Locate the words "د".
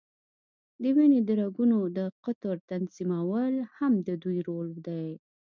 0.81-0.83, 1.27-1.29, 1.97-1.99, 4.07-4.09